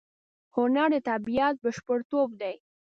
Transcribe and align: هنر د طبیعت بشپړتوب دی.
هنر 0.55 0.89
د 0.93 0.95
طبیعت 1.09 1.55
بشپړتوب 1.63 2.29
دی. 2.41 2.55